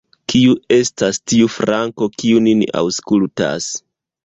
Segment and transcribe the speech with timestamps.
[0.31, 3.71] Kiu estas tiu _Franko_, kiu nin aŭskultas?